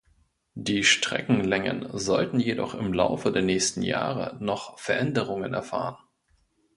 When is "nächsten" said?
3.43-3.83